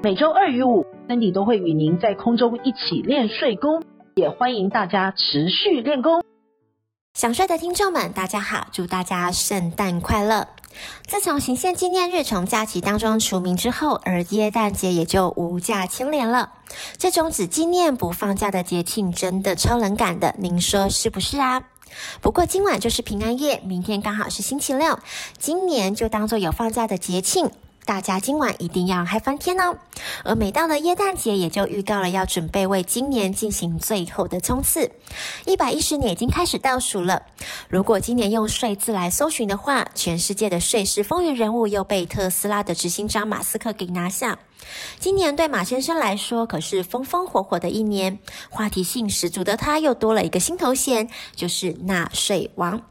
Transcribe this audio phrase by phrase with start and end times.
[0.00, 3.82] 每周二与五森迪都会与您在空中一起练睡功，
[4.14, 6.22] 也欢迎大家持续练功。
[7.14, 10.46] 想睡的听众们，大家好，祝大家圣诞快乐！
[11.08, 16.52] 自从行宪纪念日从假期当中除名之后，而耶诞节也就无假牵连了。
[16.96, 21.64] 这种只纪念不放假的节庆，真的超冷感的，您说是不是啊？
[22.20, 25.00] 不过今晚就是平安夜，明天刚好是星期六，
[25.38, 27.50] 今年就当做有放假的节庆。
[27.84, 29.74] 大家今晚一定要嗨翻天哦！
[30.24, 34.90] 而每到了耶诞节，也就预告了要准备为今年进行最后的冲刺。
[35.46, 37.22] 一百一十年已经开始倒数了。
[37.68, 44.38] 如果今年用“税”字来搜寻的话，全世界的税事风云人物又被特斯拉的执行长马斯克给拿下。
[44.98, 48.18] 今年对马先生来说可是风风火火的一年，
[48.50, 52.82] 话题性十足的他又多了一个新头衔，就是纳税王。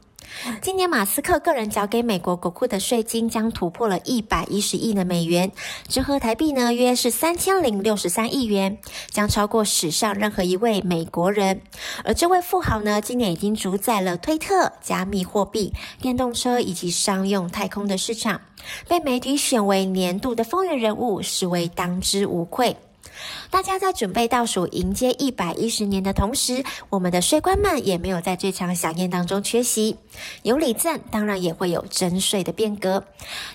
[0.60, 5.50] 今年，马斯克个人缴给美国国库的税金将突破了一百一十亿的美元，
[5.88, 8.78] 折合台币呢约是三千零六十三亿元，
[9.10, 11.60] 将超过史上任何一位美国人。
[12.04, 18.40] 而这位富豪呢，今年已经主宰了推特、加密货币、电动车以及商用太空的市场，
[18.86, 22.76] 被媒体选为年度的风云人物，实为当之无愧。
[23.50, 29.96] 大家在准备倒数迎接一百一十年的同时，我们的税官们也没有在这场饗宴当中缺席。
[30.42, 33.04] 有礼赞，当然也会有征税的变革。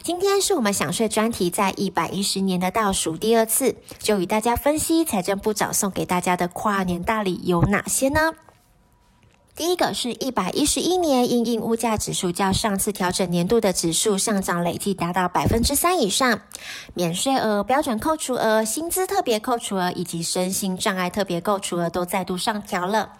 [0.01, 8.31] 今天是我们享税专题在一百一十年的倒数第二次，就与大家分析财政部长送给大家的跨年大礼有哪些呢？
[9.73, 16.41] 一个是一百一十一年，因应物价指数较上次调整年度的指数上涨累计达到百分之三以上，
[16.93, 23.13] 免税额、标准扣除额、薪资特别扣除额以及身心障碍特别扣除额都再度上调了，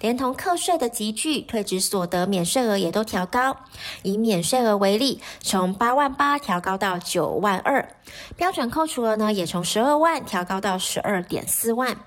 [0.00, 3.54] 连同课税的集聚、退职所得免税额也都调高。
[4.02, 7.86] 以免税额为例，从八万八调高到九万二，
[8.34, 11.98] 标准扣除额呢也从十二万调高到十二点四万。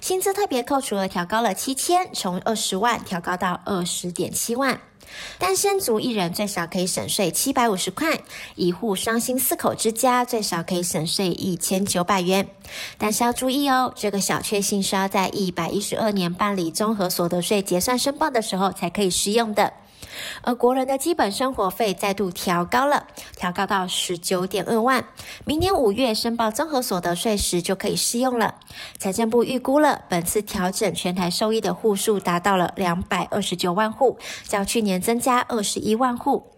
[0.00, 4.80] 薪资特别扣除额调高了七千，从二十万调高到到二十点七万。
[5.38, 8.20] 单身族一人最少可以省税七百五十块，
[8.54, 12.48] 一户双薪四口之家最少可以省税一千九百元。
[12.96, 19.74] 但是要注意哦，这个小确幸是要在一百一十二年办理综合所得税结算申报的时候才可以适用的。
[20.42, 25.04] 而国人的基本生活费再度调高了，调高到十九点二万，
[25.44, 28.56] 明年五月申报综合所得税时就可以适用了。
[28.98, 36.50] 财政部预估了本次调整全台受益的户数达到了两百二十九万户，较去年增加二十一万户。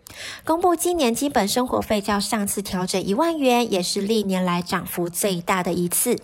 [0.45, 6.21] 公布今年基本生活费较上次调整一万元，也是历年来涨幅最大的一次。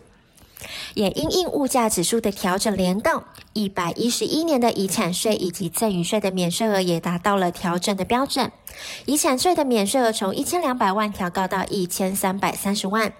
[0.94, 8.50] 也因应物价指数的调整联动，一百一十一年的遗产税以及赠与税的免税额也达到了调整的标准。
[9.06, 13.12] 遗产税的免税额从一千两百万调高到一千三百三十万，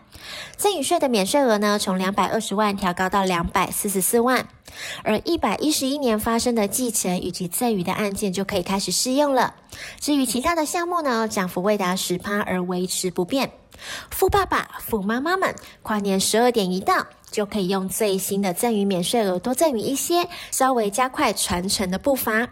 [0.57, 4.49] 赠与税的免税额呢，从两百二十万调高到两百四十四万。
[5.05, 9.55] 而一百一十一年发生的继承以及赠与的案件就可以开始适用了。
[10.01, 13.51] 至于其他的项目呢，涨幅未达十趴而维持不变。
[14.11, 22.49] 富爸爸、富妈妈们，跨年十二点一到，就可以用最新的赠与免税额多赠与一些，稍微加快传承的步伐。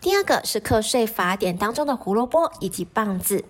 [0.00, 3.44] 第二个是课税法典当中的胡萝卜以及棒子。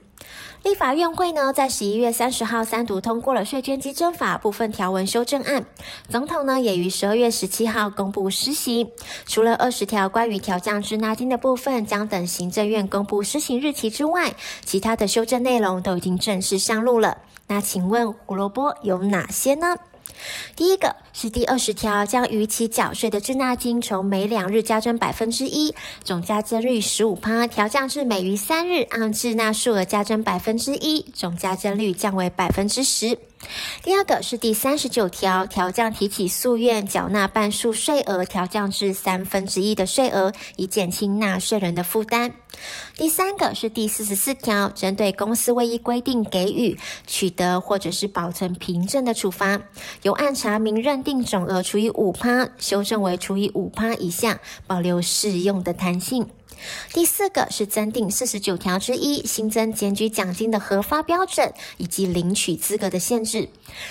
[0.63, 5.65] 立法院会呢，在十一月三十号三读通过了税捐稽征法部分条文修正案，
[6.11, 8.91] 总统呢也于十二月十七号公布施行。
[9.25, 17.17] 除了二十条关于调降滞纳金的部分将等行政院公布施行日期之外，其他的修正内容都已经正式上路了。
[17.47, 19.77] 那请问胡萝卜有哪些呢？
[20.57, 25.75] 第一个是第二十条，将逾期缴税的滞纳金从每两日加征百分之一，
[26.05, 33.19] 总加征率十五趴，调降至每逾三日按滞纳数额加征百分之一，总加征率降为百分之十。
[33.83, 42.35] 第二个是第三十九条，调降提起诉愿缴纳半数税额，调降至三分之一的税额，以减轻纳税人的负担。
[42.97, 49.61] 第三个是第四十四条，针对公司未依规定给予、取得或者是保存凭证的处罚，
[50.03, 56.29] 由按查明认定总额除以五趴，修正为除以五趴以下，保留适用的弹性。
[56.93, 63.49] 第四个是增订四十九条之一，新增检举奖金的核发标准以及领取资格的限制，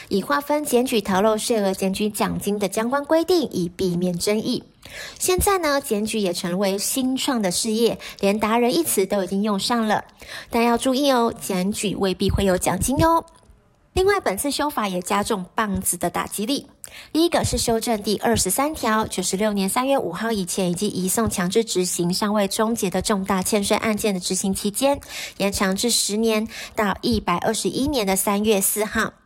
[0.09, 4.63] 以划分检举逃漏税额、检举奖金的相关规定，以避免争议。
[5.19, 10.03] 现在呢，检举也成为新创的事业，连达人一词都已经用上了。
[10.50, 13.25] 但要注意哦，检举未必会有奖金哟。
[13.94, 16.67] 另外，本次修法也加重棒子的打击力。
[17.12, 25.00] 第一个是修正第二十三条，九十六年三月五号以前以及移送强制执行尚未终结的重大欠税案件的执行期间，
[25.38, 29.19] 延长至十年到一百二十一年的三月四号。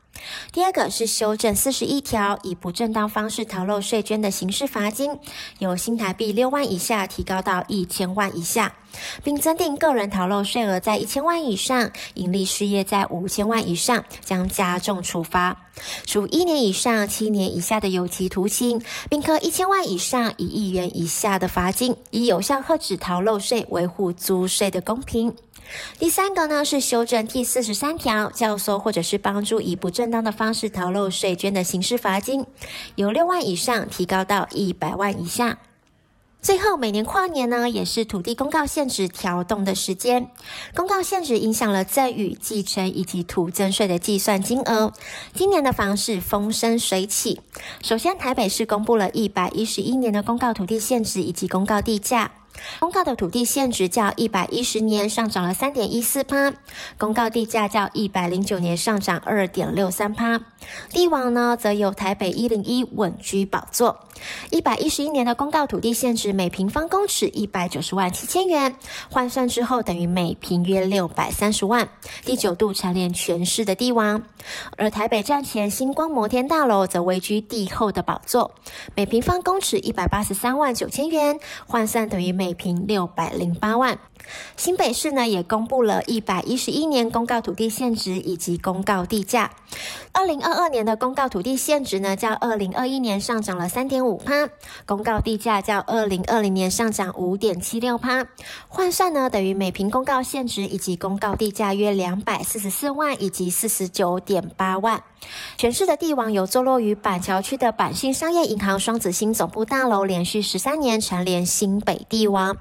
[0.51, 5.17] 第二个是修正四十一条，以不正当方式逃漏税捐的刑事罚金，
[5.59, 8.75] 由新台币六万以下提高到一千万以下，
[9.23, 15.57] 并增订个人逃漏税额在一千万以上，营利事业在五千万以上，将加重处罚，
[16.05, 25.35] 处一年以上七年以下的有期徒刑，并科一千万以上一亿元以下的罚金，以有效遏止逃漏税，维护租税的公平。
[25.99, 32.45] 第三个呢是修正第四十三条，教唆或者是帮助以不正当的方式逃漏税捐的刑事罚金，
[32.95, 35.59] 由六万以上提高到一百万以下。
[36.41, 40.29] 最后，每年跨年呢，也是土地公告限制调动的时间。
[40.75, 44.91] 公告限制影响了赠与、继承以及土增税的计算金额。
[45.33, 47.39] 今年的房市风生水起。
[47.81, 52.29] 首先，台北市公布了一百一十一年的公告土地限制以及公告地价。
[52.79, 56.53] 公告的土地限值较一百一十年上涨了三点一四趴，
[56.97, 60.39] 公告地价较一百零九年上涨二点六三趴。
[60.89, 64.07] 地王呢，则由台北一零一稳居宝座。
[64.53, 68.75] 一百一十一年的公告土地限值每平方公尺一百九十万七千元，
[69.09, 71.89] 换算之后等于每平约六百三十万，
[72.23, 74.21] 第九度蝉联全市的地王。
[74.77, 78.51] 而台北站前星光摩天大楼则位居地后的宝座，
[78.93, 83.97] 每平方公尺一百八十三万九千元，换算等于每平六百零八万。
[84.55, 89.51] 新北市呢，也公布了一百一十一年公告土地限值以及公告地价。
[90.11, 94.42] 二零二二年的公告土地限值呢，较二零二一年上涨了三点五趴，
[94.85, 98.25] 公告地价较二零二零年上涨五点七六趴，
[98.67, 105.03] 换算呢等于每平公告现值以及公告地价约两百四十四万以及四十九点八万。
[105.57, 112.57] 全市的地王有坐落于板桥区的板信商业银行双子星总部大楼，连续十三年蝉联新北地王。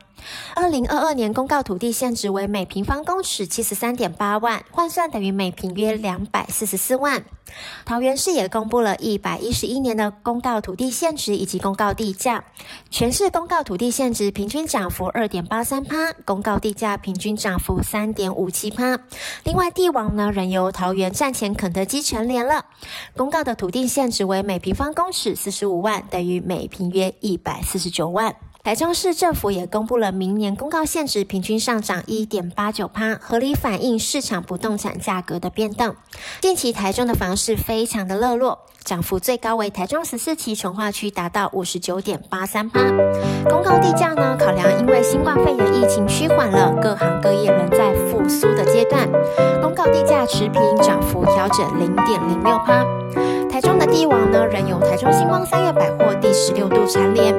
[0.55, 7.25] 二零二二年公告土地现值为每平方公尺七十三点八万，换算等于每平约两百四十四万。
[7.85, 12.45] 桃园市也公布了一百一十一年的公告土地现值以及公告地价，
[12.89, 19.01] 全市公告土地现值平均涨幅二点八三趴，公告地价平均涨幅三点五七趴。
[19.43, 22.52] 另外，地王呢仍由桃园站前肯德基蝉联了，
[23.17, 28.35] 公告的土地限值为每平方公尺四十五万，等于每平约一百四十九万。
[28.65, 35.97] 台中市政府也公布了明年公告现值平均上涨一点八九趴，合理反映市场不动产价格的变动。
[36.41, 42.79] 近期台中的房市非常的热络，涨幅最高为台中十四期从化区达到五十九点八三趴。
[43.51, 49.11] 公告地价呢，考量因为新冠肺炎疫情趋缓了，各行各业仍在复苏的阶段，
[49.61, 52.87] 公告地价持平，涨幅调整零点零六趴。
[53.51, 57.35] 台中的地王呢，仍有台中星光三月百货第十六度蝉联，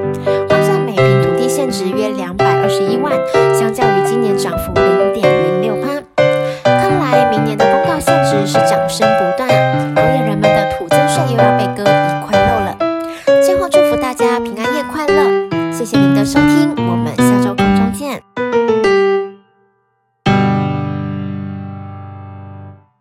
[1.73, 3.11] 值约两百二十一万，
[3.57, 5.12] 相较于今年涨幅零